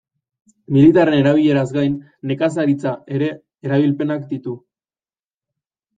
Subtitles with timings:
[0.75, 1.99] Militarren erabileraz gain
[2.31, 3.29] nekazaritza ere
[3.69, 4.57] erabilpenak ditu.